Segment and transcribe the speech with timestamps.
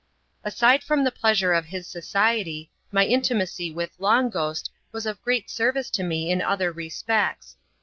[0.43, 5.47] Aside from the pleasure of his society, my intimacy with Long Ghost was of great
[5.47, 7.55] service to me in other respects.